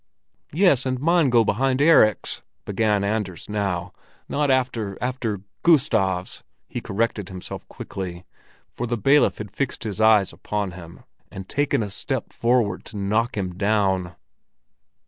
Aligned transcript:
"Yes, 0.51 0.83
and 0.87 0.99
mine 0.99 1.29
go 1.29 1.45
behind 1.45 1.79
Erik's," 1.79 2.41
began 2.65 3.03
Anders 3.03 3.47
now, 3.47 3.93
"not 4.27 4.49
after— 4.49 4.97
after 4.99 5.41
Gustav's," 5.61 6.41
he 6.67 6.81
corrected 6.81 7.29
himself 7.29 7.67
quickly, 7.67 8.25
for 8.71 8.87
the 8.87 8.97
bailiff 8.97 9.37
had 9.37 9.51
fixed 9.51 9.83
his 9.83 10.01
eyes 10.01 10.33
upon 10.33 10.71
him, 10.71 11.03
and 11.29 11.47
taken 11.47 11.83
a 11.83 11.91
step 11.91 12.33
forward 12.33 12.83
to 12.85 12.97
knock 12.97 13.37
him 13.37 13.53
down. 13.53 14.15